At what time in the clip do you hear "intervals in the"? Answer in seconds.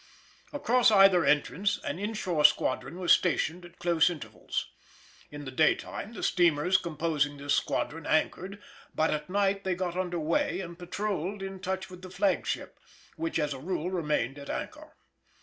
4.09-5.51